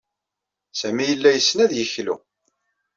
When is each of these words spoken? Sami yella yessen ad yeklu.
Sami 0.79 1.05
yella 1.09 1.29
yessen 1.33 1.59
ad 1.65 1.71
yeklu. 1.75 2.15